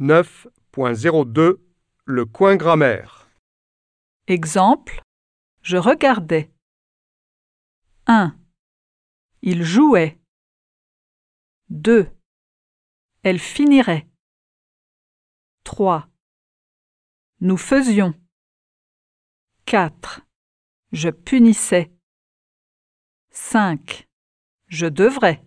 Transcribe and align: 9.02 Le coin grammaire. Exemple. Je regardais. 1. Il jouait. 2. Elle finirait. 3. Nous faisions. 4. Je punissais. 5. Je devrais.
9.02 0.00 1.60
Le 2.04 2.24
coin 2.24 2.56
grammaire. 2.56 3.28
Exemple. 4.26 5.00
Je 5.62 5.76
regardais. 5.76 6.50
1. 8.06 8.36
Il 9.42 9.62
jouait. 9.62 10.18
2. 11.70 12.10
Elle 13.22 13.38
finirait. 13.38 14.08
3. 15.62 16.08
Nous 17.40 17.56
faisions. 17.56 18.14
4. 19.66 20.22
Je 20.90 21.10
punissais. 21.10 21.92
5. 23.30 24.08
Je 24.66 24.86
devrais. 24.86 25.46